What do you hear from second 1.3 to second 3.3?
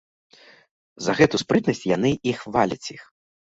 спрытнасць яны й хваляць іх.